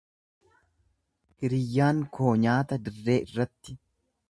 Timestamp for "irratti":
3.29-3.79